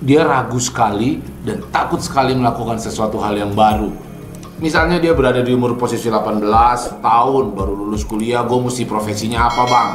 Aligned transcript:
dia 0.00 0.28
ragu 0.28 0.60
sekali 0.60 1.24
dan 1.40 1.64
takut 1.72 2.04
sekali 2.04 2.36
melakukan 2.36 2.76
sesuatu 2.76 3.16
hal 3.16 3.32
yang 3.32 3.56
baru. 3.56 3.88
Misalnya 4.56 4.96
dia 4.96 5.12
berada 5.12 5.44
di 5.44 5.52
umur 5.52 5.76
posisi 5.76 6.08
18 6.08 6.40
tahun, 7.04 7.44
baru 7.52 7.72
lulus 7.76 8.08
kuliah, 8.08 8.40
gue 8.44 8.56
mesti 8.56 8.88
profesinya 8.88 9.52
apa 9.52 9.62
bang? 9.68 9.90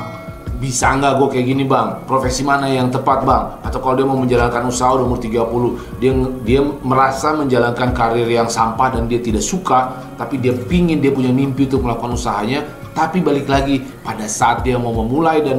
Bisa 0.62 0.94
nggak 0.94 1.18
gue 1.18 1.28
kayak 1.34 1.46
gini 1.50 1.64
bang? 1.66 2.06
Profesi 2.06 2.46
mana 2.46 2.70
yang 2.70 2.94
tepat 2.94 3.26
bang? 3.26 3.58
Atau 3.66 3.82
kalau 3.82 3.98
dia 3.98 4.06
mau 4.06 4.22
menjalankan 4.22 4.70
usaha 4.70 4.94
udah 4.94 5.06
umur 5.10 5.18
30, 5.18 5.98
dia 5.98 6.14
dia 6.46 6.62
merasa 6.86 7.34
menjalankan 7.34 7.90
karir 7.90 8.30
yang 8.30 8.46
sampah 8.46 8.94
dan 8.94 9.10
dia 9.10 9.18
tidak 9.18 9.42
suka, 9.42 9.98
tapi 10.14 10.38
dia 10.38 10.54
pingin 10.54 11.02
dia 11.02 11.10
punya 11.10 11.34
mimpi 11.34 11.66
untuk 11.66 11.82
melakukan 11.82 12.14
usahanya, 12.14 12.62
tapi 12.94 13.18
balik 13.18 13.50
lagi 13.50 13.82
pada 14.06 14.30
saat 14.30 14.62
dia 14.62 14.78
mau 14.78 14.94
memulai 14.94 15.42
dan 15.42 15.58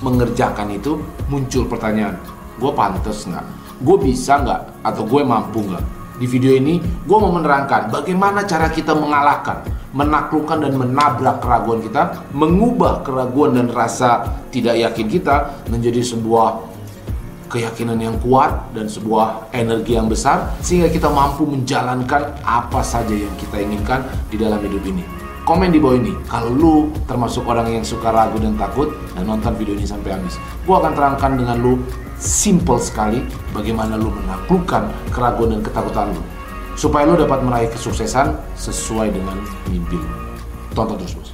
mengerjakan 0.00 0.72
itu 0.72 0.96
muncul 1.28 1.68
pertanyaan, 1.68 2.16
gue 2.56 2.72
pantas 2.72 3.28
nggak? 3.28 3.59
Gue 3.80 3.96
bisa 3.96 4.36
nggak? 4.44 4.84
Atau 4.84 5.08
gue 5.08 5.24
mampu 5.24 5.64
nggak? 5.64 5.84
Di 6.20 6.28
video 6.28 6.52
ini, 6.52 6.76
gue 6.80 7.16
mau 7.16 7.32
menerangkan 7.32 7.88
bagaimana 7.88 8.44
cara 8.44 8.68
kita 8.68 8.92
mengalahkan, 8.92 9.64
menaklukkan 9.96 10.60
dan 10.60 10.76
menabrak 10.76 11.40
keraguan 11.40 11.80
kita, 11.80 12.28
mengubah 12.36 13.00
keraguan 13.00 13.56
dan 13.56 13.72
rasa 13.72 14.28
tidak 14.52 14.76
yakin 14.76 15.08
kita 15.08 15.64
menjadi 15.72 16.04
sebuah 16.04 16.60
keyakinan 17.48 17.98
yang 17.98 18.16
kuat 18.20 18.52
dan 18.76 18.86
sebuah 18.86 19.50
energi 19.56 19.96
yang 19.96 20.06
besar 20.06 20.54
sehingga 20.62 20.92
kita 20.92 21.10
mampu 21.10 21.42
menjalankan 21.48 22.36
apa 22.46 22.84
saja 22.84 23.16
yang 23.16 23.34
kita 23.40 23.58
inginkan 23.58 24.04
di 24.28 24.36
dalam 24.36 24.60
hidup 24.60 24.84
ini. 24.86 25.19
Komen 25.50 25.74
di 25.74 25.82
bawah 25.82 25.98
ini 25.98 26.14
kalau 26.30 26.54
lu 26.54 26.74
termasuk 27.10 27.42
orang 27.42 27.66
yang 27.74 27.82
suka 27.82 28.14
ragu 28.14 28.38
dan 28.38 28.54
takut 28.54 28.94
dan 29.18 29.26
nonton 29.26 29.50
video 29.58 29.74
ini 29.74 29.82
sampai 29.82 30.14
habis. 30.14 30.38
Gua 30.62 30.78
akan 30.78 30.94
terangkan 30.94 31.34
dengan 31.34 31.58
lu 31.58 31.82
simple 32.22 32.78
sekali 32.78 33.18
bagaimana 33.50 33.98
lu 33.98 34.14
menaklukkan 34.14 35.10
keraguan 35.10 35.58
dan 35.58 35.66
ketakutan 35.66 36.14
lu 36.14 36.22
supaya 36.78 37.02
lu 37.02 37.18
dapat 37.18 37.42
meraih 37.42 37.66
kesuksesan 37.66 38.38
sesuai 38.54 39.10
dengan 39.10 39.42
mimpi 39.66 39.98
lu. 39.98 40.10
Tonton 40.70 41.02
terus, 41.02 41.18
Bos. 41.18 41.30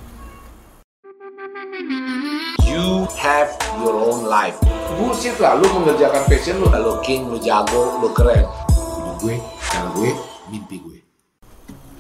You 2.64 3.05
have 3.20 3.53
your 3.84 4.00
own 4.00 4.33
life. 4.33 4.56
Bullshit 4.97 5.37
lah, 5.37 5.61
lu 5.61 5.69
mengerjakan 5.77 6.25
passion 6.25 6.56
lu, 6.64 6.72
lu 6.72 7.05
king, 7.05 7.28
lu 7.28 7.37
jago, 7.37 8.00
lu 8.00 8.09
keren. 8.17 8.48
Hidup 8.72 9.17
gue, 9.20 9.37
cara 9.69 9.92
gue, 9.92 10.11
mimpi 10.48 10.81
gue. 10.81 11.05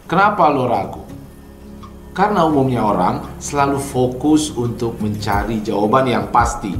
Kenapa 0.08 0.48
lu 0.48 0.64
ragu? 0.64 1.04
Karena 2.16 2.48
umumnya 2.48 2.80
orang 2.80 3.36
selalu 3.36 3.76
fokus 3.76 4.48
untuk 4.56 4.96
mencari 5.04 5.60
jawaban 5.60 6.08
yang 6.08 6.32
pasti. 6.32 6.72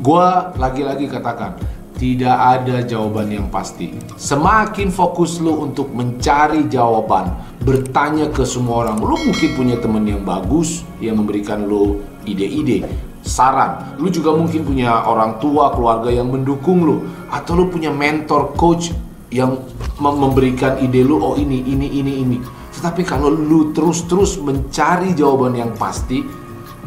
Gua 0.00 0.56
lagi-lagi 0.56 1.12
katakan, 1.12 1.60
tidak 2.00 2.32
ada 2.32 2.80
jawaban 2.80 3.28
yang 3.28 3.52
pasti. 3.52 3.92
Semakin 4.16 4.88
fokus 4.88 5.44
lu 5.44 5.60
untuk 5.60 5.92
mencari 5.92 6.72
jawaban, 6.72 7.36
bertanya 7.60 8.32
ke 8.32 8.48
semua 8.48 8.88
orang, 8.88 8.96
lu 8.96 9.16
mungkin 9.28 9.50
punya 9.52 9.76
temen 9.76 10.08
yang 10.08 10.24
bagus 10.24 10.88
yang 11.04 11.20
memberikan 11.20 11.68
lu 11.68 12.00
ide-ide, 12.24 12.88
saran. 13.20 13.96
Lu 14.00 14.08
juga 14.08 14.32
mungkin 14.32 14.64
punya 14.64 15.04
orang 15.04 15.36
tua, 15.36 15.72
keluarga 15.76 16.08
yang 16.08 16.32
mendukung 16.32 16.80
lu, 16.80 17.04
atau 17.28 17.60
lu 17.60 17.68
punya 17.68 17.92
mentor, 17.92 18.56
coach 18.56 18.92
yang 19.28 19.60
mem- 20.00 20.20
memberikan 20.20 20.80
ide 20.80 21.04
lu, 21.04 21.20
oh 21.20 21.36
ini, 21.36 21.60
ini, 21.60 21.92
ini, 21.92 22.12
ini. 22.24 22.38
Tetapi 22.76 23.02
kalau 23.08 23.32
lu 23.32 23.72
terus-terus 23.72 24.36
mencari 24.38 25.16
jawaban 25.16 25.56
yang 25.56 25.72
pasti, 25.74 26.20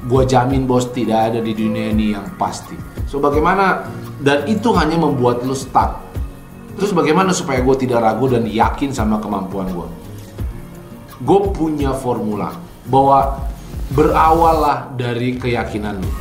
gua 0.06 0.24
jamin 0.24 0.70
bos 0.70 0.94
tidak 0.94 1.34
ada 1.34 1.40
di 1.42 1.52
dunia 1.58 1.90
ini 1.90 2.14
yang 2.14 2.38
pasti. 2.38 2.78
So 3.10 3.18
bagaimana 3.18 3.90
dan 4.22 4.46
itu 4.46 4.70
hanya 4.76 5.00
membuat 5.00 5.42
lu 5.48 5.56
stuck. 5.58 6.06
Terus 6.80 6.96
bagaimana 6.96 7.36
supaya 7.36 7.60
gue 7.60 7.76
tidak 7.76 8.00
ragu 8.00 8.32
dan 8.32 8.48
yakin 8.48 8.96
sama 8.96 9.20
kemampuan 9.20 9.68
gue? 9.68 9.88
Gue 11.20 11.52
punya 11.52 11.92
formula 11.92 12.56
bahwa 12.88 13.44
berawallah 13.92 14.88
dari 14.96 15.36
keyakinan 15.36 16.00
lu. 16.00 16.12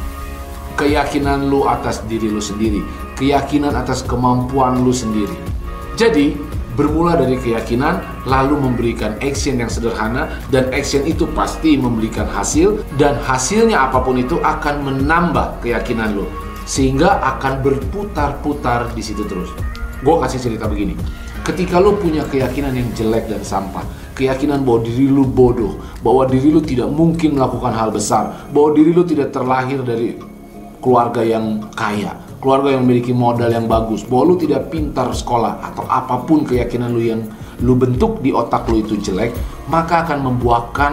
Keyakinan 0.75 1.47
lu 1.47 1.63
atas 1.67 2.03
diri 2.11 2.27
lu 2.27 2.43
sendiri, 2.43 2.83
keyakinan 3.19 3.75
atas 3.75 4.03
kemampuan 4.03 4.83
lu 4.83 4.91
sendiri. 4.91 5.35
Jadi, 5.95 6.39
bermula 6.79 7.19
dari 7.19 7.35
keyakinan 7.35 8.23
lalu 8.23 8.55
memberikan 8.55 9.19
action 9.19 9.59
yang 9.59 9.67
sederhana 9.67 10.31
dan 10.55 10.71
action 10.71 11.03
itu 11.03 11.27
pasti 11.35 11.75
memberikan 11.75 12.31
hasil 12.31 12.87
dan 12.95 13.19
hasilnya 13.19 13.91
apa 13.91 13.99
pun 13.99 14.15
itu 14.15 14.39
akan 14.39 14.87
menambah 14.87 15.59
keyakinan 15.67 16.15
lo 16.15 16.31
sehingga 16.63 17.19
akan 17.35 17.65
berputar-putar 17.65 18.93
di 18.95 19.03
situ 19.03 19.27
terus. 19.27 19.51
Gue 20.05 20.15
kasih 20.21 20.39
cerita 20.39 20.71
begini. 20.71 20.95
Ketika 21.43 21.81
lo 21.81 21.97
punya 21.97 22.29
keyakinan 22.29 22.77
yang 22.77 22.93
jelek 22.93 23.25
dan 23.27 23.41
sampah, 23.41 23.83
keyakinan 24.13 24.63
bahwa 24.69 24.85
diri 24.85 25.09
lu 25.09 25.25
bodoh, 25.25 25.81
bahwa 26.05 26.29
diri 26.29 26.53
lu 26.53 26.61
tidak 26.61 26.93
mungkin 26.93 27.41
melakukan 27.41 27.73
hal 27.73 27.89
besar, 27.89 28.47
bahwa 28.53 28.77
diri 28.77 28.93
lu 28.93 29.01
tidak 29.03 29.33
terlahir 29.33 29.81
dari 29.81 30.21
keluarga 30.85 31.25
yang 31.25 31.65
kaya, 31.73 32.13
keluarga 32.39 32.75
yang 32.75 32.87
memiliki 32.87 33.11
modal 33.11 33.51
yang 33.51 33.67
bagus, 33.67 34.07
bahwa 34.07 34.35
lu 34.35 34.37
tidak 34.39 34.71
pintar 34.71 35.11
sekolah 35.11 35.59
atau 35.63 35.85
apa 35.91 36.23
pun 36.23 36.47
keyakinan 36.47 36.95
lu 36.95 37.03
yang 37.03 37.23
lu 37.63 37.75
bentuk 37.75 38.23
di 38.23 38.31
otak 38.31 38.71
lu 38.71 38.83
itu 38.83 38.95
jelek, 38.99 39.35
maka 39.67 40.07
akan 40.07 40.31
membuahkan 40.31 40.93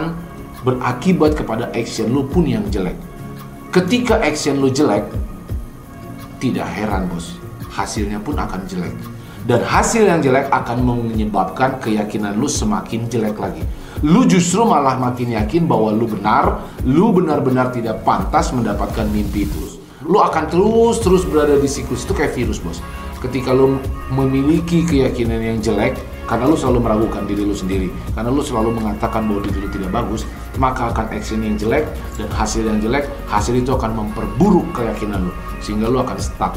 berakibat 0.66 1.38
kepada 1.38 1.70
action 1.70 2.10
lu 2.10 2.26
pun 2.26 2.42
yang 2.42 2.66
jelek. 2.70 2.98
Ketika 3.70 4.18
action 4.18 4.58
lu 4.58 4.66
jelek, 4.66 5.06
tidak 6.42 6.66
heran 6.74 7.06
bos, 7.06 7.38
hasilnya 7.70 8.18
pun 8.18 8.34
akan 8.34 8.66
jelek. 8.66 8.94
Dan 9.46 9.62
hasil 9.62 10.10
yang 10.10 10.18
jelek 10.18 10.50
akan 10.50 10.82
menyebabkan 10.82 11.78
keyakinan 11.78 12.34
lu 12.34 12.50
semakin 12.50 13.06
jelek 13.06 13.38
lagi. 13.38 13.62
Lu 14.02 14.26
justru 14.26 14.66
malah 14.66 14.98
makin 14.98 15.38
yakin 15.38 15.70
bahwa 15.70 15.94
lu 15.94 16.10
benar, 16.10 16.66
lu 16.82 17.14
benar-benar 17.14 17.70
tidak 17.70 18.02
pantas 18.02 18.50
mendapatkan 18.50 19.06
mimpi 19.06 19.46
itu. 19.46 19.85
Lu 20.06 20.22
akan 20.22 20.46
terus-terus 20.46 21.26
berada 21.26 21.58
di 21.58 21.66
siklus 21.66 22.06
itu 22.06 22.14
kayak 22.14 22.38
virus 22.38 22.62
bos. 22.62 22.78
Ketika 23.18 23.50
lu 23.50 23.82
memiliki 24.14 24.86
keyakinan 24.86 25.42
yang 25.42 25.58
jelek, 25.58 25.98
karena 26.30 26.46
lu 26.46 26.54
selalu 26.54 26.78
meragukan 26.86 27.26
diri 27.26 27.42
lu 27.42 27.54
sendiri, 27.54 27.90
karena 28.14 28.30
lu 28.30 28.38
selalu 28.38 28.78
mengatakan 28.78 29.26
bahwa 29.26 29.42
diri 29.42 29.58
lu 29.66 29.68
tidak 29.70 29.90
bagus, 29.90 30.22
maka 30.62 30.94
akan 30.94 31.10
action 31.10 31.42
yang 31.42 31.58
jelek 31.58 31.90
dan 32.18 32.30
hasil 32.30 32.62
yang 32.62 32.78
jelek, 32.78 33.10
hasil 33.26 33.58
itu 33.58 33.74
akan 33.74 33.98
memperburuk 33.98 34.66
keyakinan 34.78 35.26
lu, 35.26 35.32
sehingga 35.58 35.90
lu 35.90 35.98
akan 35.98 36.18
stuck. 36.22 36.54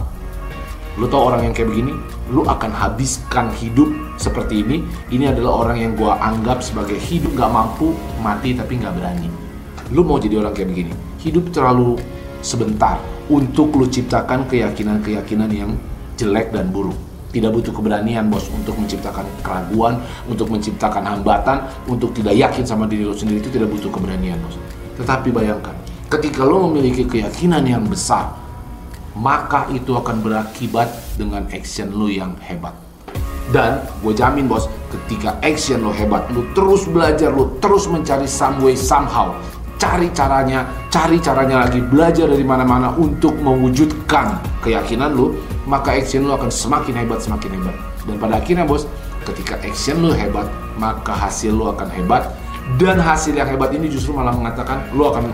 Lu 1.02 1.10
tau 1.10 1.34
orang 1.34 1.50
yang 1.50 1.54
kayak 1.58 1.74
begini, 1.74 1.94
lu 2.30 2.46
akan 2.46 2.70
habiskan 2.70 3.50
hidup 3.58 3.90
seperti 4.20 4.62
ini. 4.62 4.84
Ini 5.10 5.34
adalah 5.34 5.66
orang 5.66 5.78
yang 5.80 5.94
gua 5.98 6.22
anggap 6.22 6.62
sebagai 6.62 7.02
hidup 7.02 7.34
gak 7.34 7.50
mampu, 7.50 7.98
mati 8.22 8.54
tapi 8.54 8.78
gak 8.78 8.94
berani. 8.94 9.32
Lu 9.90 10.06
mau 10.06 10.22
jadi 10.22 10.38
orang 10.38 10.54
kayak 10.54 10.70
begini, 10.70 10.94
hidup 11.24 11.50
terlalu 11.50 11.98
sebentar 12.44 13.00
untuk 13.30 13.70
lu 13.78 13.86
ciptakan 13.86 14.50
keyakinan-keyakinan 14.50 15.50
yang 15.54 15.72
jelek 16.18 16.50
dan 16.50 16.74
buruk. 16.74 16.98
Tidak 17.30 17.54
butuh 17.54 17.70
keberanian 17.70 18.26
bos 18.26 18.50
untuk 18.50 18.74
menciptakan 18.82 19.22
keraguan, 19.46 20.02
untuk 20.26 20.50
menciptakan 20.50 21.06
hambatan, 21.06 21.62
untuk 21.86 22.10
tidak 22.18 22.34
yakin 22.34 22.66
sama 22.66 22.90
diri 22.90 23.06
lo 23.06 23.14
sendiri 23.14 23.38
itu 23.38 23.54
tidak 23.54 23.70
butuh 23.70 23.94
keberanian 23.94 24.42
bos. 24.42 24.58
Tetapi 24.98 25.30
bayangkan, 25.30 25.78
ketika 26.10 26.42
lo 26.42 26.66
memiliki 26.66 27.06
keyakinan 27.06 27.70
yang 27.70 27.86
besar, 27.86 28.34
maka 29.14 29.70
itu 29.70 29.94
akan 29.94 30.26
berakibat 30.26 30.90
dengan 31.22 31.46
action 31.54 31.94
lo 31.94 32.10
yang 32.10 32.34
hebat. 32.42 32.74
Dan 33.54 33.86
gue 34.02 34.14
jamin 34.14 34.50
bos, 34.50 34.66
ketika 34.90 35.38
action 35.46 35.86
lo 35.86 35.94
hebat, 35.94 36.26
lo 36.34 36.50
terus 36.58 36.90
belajar, 36.90 37.30
lo 37.30 37.54
terus 37.62 37.86
mencari 37.86 38.26
some 38.26 38.58
way 38.66 38.74
somehow, 38.74 39.38
cari 39.80 40.12
caranya, 40.12 40.68
cari 40.92 41.18
caranya 41.24 41.66
lagi, 41.66 41.80
belajar 41.80 42.28
dari 42.28 42.44
mana-mana 42.44 42.92
untuk 43.00 43.34
mewujudkan 43.40 44.44
keyakinan 44.60 45.16
lo, 45.16 45.34
maka 45.64 45.96
action 45.96 46.28
lo 46.28 46.36
akan 46.36 46.52
semakin 46.52 47.00
hebat, 47.00 47.24
semakin 47.24 47.56
hebat. 47.56 47.76
Dan 48.04 48.20
pada 48.20 48.44
akhirnya 48.44 48.68
bos, 48.68 48.84
ketika 49.24 49.56
action 49.64 50.04
lo 50.04 50.12
hebat, 50.12 50.46
maka 50.76 51.16
hasil 51.16 51.56
lo 51.56 51.72
akan 51.72 51.88
hebat. 51.96 52.28
Dan 52.76 53.00
hasil 53.02 53.34
yang 53.34 53.48
hebat 53.50 53.74
ini 53.74 53.90
justru 53.90 54.14
malah 54.14 54.36
mengatakan 54.36 54.92
lo 54.94 55.16
akan 55.16 55.32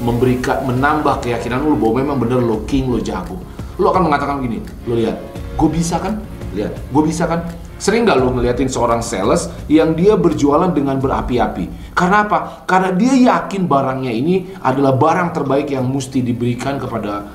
memberikan 0.00 0.64
menambah 0.66 1.22
keyakinan 1.22 1.60
lo 1.62 1.76
bahwa 1.76 2.00
memang 2.00 2.16
bener 2.16 2.40
lo 2.40 2.64
king, 2.64 2.88
lo 2.88 2.98
jago. 2.98 3.36
Lo 3.76 3.92
akan 3.92 4.08
mengatakan 4.08 4.40
gini, 4.40 4.64
lo 4.88 4.96
lihat, 4.96 5.20
gue 5.52 5.68
bisa 5.68 6.00
kan? 6.00 6.16
Lihat, 6.56 6.72
gue 6.88 7.02
bisa 7.04 7.28
kan? 7.28 7.44
Sering 7.76 8.08
gak 8.08 8.16
lo 8.16 8.32
ngeliatin 8.32 8.72
seorang 8.72 9.04
sales 9.04 9.52
yang 9.68 9.92
dia 9.92 10.16
berjualan 10.16 10.72
dengan 10.72 10.96
berapi-api? 10.96 11.92
Karena 11.92 12.24
apa? 12.24 12.64
Karena 12.64 12.96
dia 12.96 13.12
yakin 13.12 13.68
barangnya 13.68 14.08
ini 14.08 14.56
adalah 14.64 14.96
barang 14.96 15.36
terbaik 15.36 15.76
yang 15.76 15.84
mesti 15.84 16.24
diberikan 16.24 16.80
kepada 16.80 17.28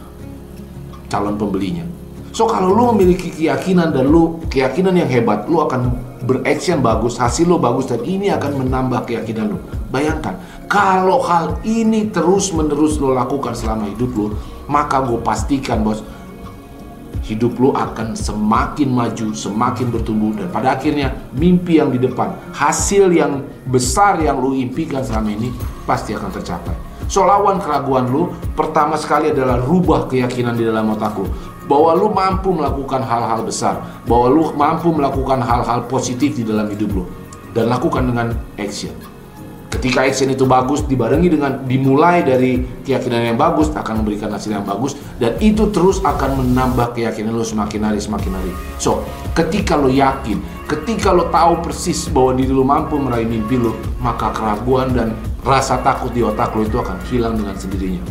calon 1.14 1.38
pembelinya. 1.38 1.86
So 2.32 2.48
kalau 2.48 2.74
lo 2.74 2.96
memiliki 2.96 3.30
keyakinan 3.30 3.94
dan 3.94 4.10
lo 4.10 4.42
keyakinan 4.50 4.98
yang 4.98 5.12
hebat, 5.12 5.46
lo 5.46 5.68
akan 5.68 5.94
beraction 6.24 6.80
bagus, 6.80 7.20
hasil 7.20 7.46
lo 7.46 7.60
bagus 7.60 7.92
dan 7.92 8.02
ini 8.08 8.32
akan 8.32 8.66
menambah 8.66 9.06
keyakinan 9.06 9.52
lo. 9.52 9.60
Bayangkan, 9.92 10.40
kalau 10.72 11.20
hal 11.28 11.60
ini 11.68 12.08
terus 12.08 12.56
menerus 12.56 12.98
lo 12.98 13.12
lakukan 13.12 13.52
selama 13.52 13.92
hidup 13.92 14.12
lo, 14.16 14.28
maka 14.72 15.04
gue 15.04 15.20
pastikan 15.20 15.84
bos, 15.84 16.00
hidup 17.22 17.54
lu 17.62 17.70
akan 17.72 18.18
semakin 18.18 18.90
maju, 18.90 19.34
semakin 19.34 19.94
bertumbuh 19.94 20.34
dan 20.34 20.50
pada 20.50 20.74
akhirnya 20.74 21.14
mimpi 21.38 21.78
yang 21.78 21.94
di 21.94 22.02
depan, 22.02 22.34
hasil 22.52 23.14
yang 23.14 23.46
besar 23.70 24.18
yang 24.20 24.42
lu 24.42 24.58
impikan 24.58 25.06
selama 25.06 25.30
ini 25.30 25.54
pasti 25.86 26.18
akan 26.18 26.30
tercapai. 26.34 26.76
So 27.12 27.28
lawan 27.28 27.60
keraguan 27.60 28.10
lu 28.10 28.32
pertama 28.56 28.96
sekali 28.96 29.36
adalah 29.36 29.60
rubah 29.60 30.08
keyakinan 30.08 30.56
di 30.56 30.64
dalam 30.64 30.96
otak 30.96 31.20
lu 31.20 31.28
bahwa 31.68 31.92
lu 31.96 32.08
mampu 32.12 32.52
melakukan 32.52 33.06
hal-hal 33.06 33.46
besar, 33.46 33.80
bahwa 34.04 34.28
lu 34.28 34.44
mampu 34.58 34.92
melakukan 34.92 35.40
hal-hal 35.40 35.86
positif 35.88 36.36
di 36.36 36.44
dalam 36.44 36.68
hidup 36.68 36.90
lu 36.92 37.04
dan 37.52 37.68
lakukan 37.68 38.08
dengan 38.08 38.34
action. 38.58 39.11
Ketika 39.72 40.04
action 40.04 40.28
itu 40.28 40.44
bagus 40.44 40.84
dibarengi 40.84 41.32
dengan 41.32 41.64
dimulai 41.64 42.28
dari 42.28 42.60
keyakinan 42.84 43.32
yang 43.32 43.40
bagus 43.40 43.72
akan 43.72 44.04
memberikan 44.04 44.28
hasil 44.28 44.52
yang 44.52 44.68
bagus 44.68 45.00
dan 45.16 45.40
itu 45.40 45.72
terus 45.72 46.04
akan 46.04 46.44
menambah 46.44 46.92
keyakinan 46.92 47.32
lo 47.32 47.48
semakin 47.48 47.88
hari 47.88 48.04
semakin 48.04 48.36
hari. 48.36 48.52
So, 48.76 49.08
ketika 49.32 49.80
lo 49.80 49.88
yakin, 49.88 50.44
ketika 50.68 51.16
lo 51.16 51.32
tahu 51.32 51.64
persis 51.64 52.12
bahwa 52.12 52.36
diri 52.36 52.52
lo 52.52 52.68
mampu 52.68 53.00
meraih 53.00 53.24
mimpi 53.24 53.56
lo, 53.56 53.72
maka 54.04 54.36
keraguan 54.36 54.92
dan 54.92 55.16
rasa 55.40 55.80
takut 55.80 56.12
di 56.12 56.20
otak 56.20 56.52
lo 56.52 56.68
itu 56.68 56.76
akan 56.76 57.00
hilang 57.08 57.40
dengan 57.40 57.56
sendirinya. 57.56 58.04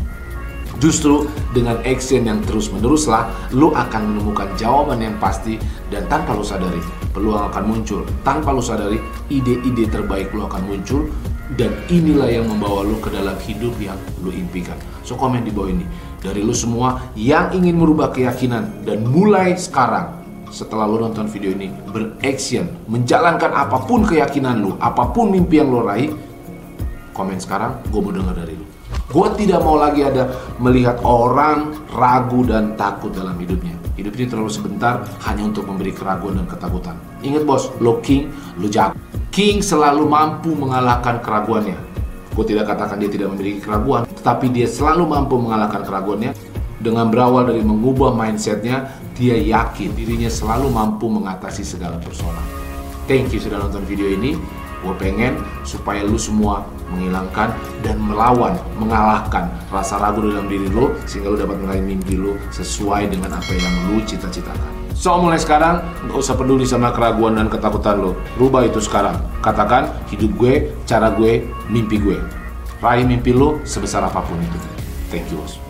Justru 0.80 1.28
dengan 1.52 1.76
action 1.84 2.24
yang 2.24 2.40
terus 2.40 2.72
menerus 2.72 3.04
lah, 3.04 3.28
lo 3.52 3.76
akan 3.76 4.16
menemukan 4.16 4.48
jawaban 4.56 5.04
yang 5.04 5.12
pasti 5.20 5.60
dan 5.92 6.08
tanpa 6.08 6.32
lo 6.32 6.40
sadari, 6.40 6.80
peluang 7.12 7.52
akan 7.52 7.64
muncul. 7.68 8.00
Tanpa 8.24 8.48
lo 8.48 8.64
sadari, 8.64 8.96
ide-ide 9.28 9.92
terbaik 9.92 10.32
lo 10.32 10.48
akan 10.48 10.64
muncul 10.64 11.04
dan 11.58 11.74
inilah 11.90 12.30
yang 12.30 12.46
membawa 12.46 12.86
lu 12.86 13.00
ke 13.02 13.10
dalam 13.10 13.34
hidup 13.42 13.74
yang 13.82 13.98
lu 14.22 14.30
impikan. 14.30 14.78
So 15.02 15.18
komen 15.18 15.42
di 15.42 15.50
bawah 15.50 15.70
ini. 15.72 15.86
Dari 16.20 16.44
lu 16.44 16.52
semua 16.52 17.00
yang 17.16 17.50
ingin 17.56 17.80
merubah 17.80 18.12
keyakinan 18.12 18.84
dan 18.84 19.08
mulai 19.08 19.56
sekarang 19.56 20.20
setelah 20.50 20.84
lu 20.84 21.00
nonton 21.00 21.30
video 21.30 21.54
ini 21.54 21.70
beraction, 21.88 22.68
menjalankan 22.90 23.54
apa 23.54 23.86
pun 23.86 24.04
keyakinan 24.04 24.60
lu, 24.60 24.76
apa 24.82 25.08
pun 25.14 25.30
mimpi 25.30 25.62
yang 25.62 25.70
lu 25.70 25.80
raih, 25.86 26.10
komen 27.14 27.38
sekarang, 27.38 27.78
gue 27.88 28.00
mau 28.02 28.12
dengar 28.12 28.34
dari 28.34 28.58
lu. 28.58 28.66
Gue 29.10 29.26
tidak 29.38 29.62
mau 29.66 29.74
lagi 29.78 30.06
ada 30.06 30.30
melihat 30.62 31.02
orang 31.02 31.74
ragu 31.90 32.46
dan 32.46 32.78
takut 32.78 33.10
dalam 33.10 33.34
hidupnya. 33.38 33.74
Hidup 33.98 34.14
ini 34.14 34.26
terlalu 34.30 34.50
sebentar 34.50 35.02
hanya 35.26 35.50
untuk 35.50 35.66
memberi 35.66 35.90
keraguan 35.90 36.38
dan 36.38 36.46
ketakutan. 36.46 36.94
Ingat 37.22 37.42
bos, 37.42 37.74
lo 37.82 37.98
king, 38.02 38.30
lo 38.58 38.70
jago. 38.70 38.94
King 39.30 39.62
selalu 39.62 40.10
mampu 40.10 40.50
mengalahkan 40.58 41.22
keraguannya. 41.22 41.78
Gue 42.34 42.44
tidak 42.50 42.74
katakan 42.74 42.98
dia 42.98 43.06
tidak 43.06 43.30
memiliki 43.30 43.62
keraguan, 43.62 44.02
tetapi 44.02 44.50
dia 44.50 44.66
selalu 44.66 45.06
mampu 45.06 45.38
mengalahkan 45.38 45.86
keraguannya 45.86 46.34
dengan 46.82 47.14
berawal 47.14 47.46
dari 47.46 47.62
mengubah 47.62 48.10
mindsetnya, 48.10 48.90
dia 49.14 49.38
yakin 49.38 49.94
dirinya 49.94 50.26
selalu 50.26 50.66
mampu 50.74 51.06
mengatasi 51.06 51.62
segala 51.62 52.00
persoalan. 52.02 52.42
Thank 53.06 53.30
you 53.30 53.38
sudah 53.38 53.62
nonton 53.62 53.86
video 53.86 54.10
ini. 54.10 54.34
Gue 54.82 54.94
pengen 54.98 55.38
supaya 55.62 56.02
lu 56.02 56.18
semua 56.18 56.66
menghilangkan 56.90 57.54
dan 57.80 57.96
melawan, 58.02 58.58
mengalahkan 58.76 59.48
rasa 59.70 59.96
ragu 60.02 60.20
dalam 60.26 60.50
diri 60.50 60.66
lo 60.68 60.92
sehingga 61.06 61.32
lu 61.32 61.38
dapat 61.38 61.56
meraih 61.62 61.84
mimpi 61.84 62.18
lo 62.18 62.34
sesuai 62.50 63.08
dengan 63.08 63.38
apa 63.38 63.52
yang 63.54 63.74
lu 63.88 64.02
cita-citakan. 64.02 64.70
So 64.92 65.16
mulai 65.16 65.40
sekarang 65.40 65.80
nggak 66.04 66.18
usah 66.20 66.36
peduli 66.36 66.68
sama 66.68 66.92
keraguan 66.92 67.38
dan 67.38 67.48
ketakutan 67.48 68.04
lo. 68.04 68.18
Rubah 68.36 68.68
itu 68.68 68.84
sekarang. 68.84 69.16
Katakan 69.40 69.88
hidup 70.12 70.36
gue, 70.36 70.76
cara 70.84 71.08
gue, 71.16 71.48
mimpi 71.72 71.96
gue. 71.96 72.20
Raih 72.84 73.08
mimpi 73.08 73.32
lo 73.32 73.64
sebesar 73.64 74.04
apa 74.04 74.20
pun 74.20 74.36
itu. 74.36 74.58
Thank 75.08 75.32
you. 75.32 75.69